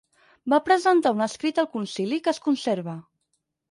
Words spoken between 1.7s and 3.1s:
concili que es conserva.